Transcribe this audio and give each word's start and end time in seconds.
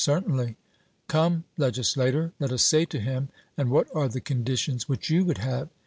'Certainly?' 0.03 0.55
Come, 1.07 1.43
legislator, 1.59 2.33
let 2.39 2.51
us 2.51 2.63
say 2.63 2.85
to 2.85 2.99
him, 2.99 3.29
and 3.55 3.69
what 3.69 3.87
are 3.95 4.07
the 4.07 4.19
conditions 4.19 4.89
which 4.89 5.11
you 5.11 5.23
would 5.25 5.37
have? 5.37 5.69